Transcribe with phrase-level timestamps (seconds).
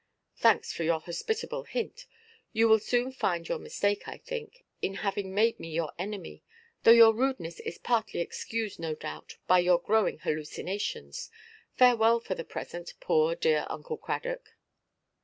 [0.35, 2.07] "Thanks for your hospitable hint.
[2.53, 6.41] You will soon find your mistake, I think, in having made me your enemy;
[6.81, 11.29] though your rudeness is partly excused, no doubt, by your growing hallucinations.
[11.75, 14.55] Farewell for the present, poor dear Uncle Cradock."